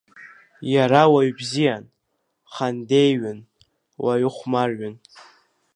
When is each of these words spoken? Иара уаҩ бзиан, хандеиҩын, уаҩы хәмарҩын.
Иара 0.73 1.01
уаҩ 1.13 1.31
бзиан, 1.37 1.83
хандеиҩын, 2.53 3.39
уаҩы 4.03 4.29
хәмарҩын. 4.35 4.95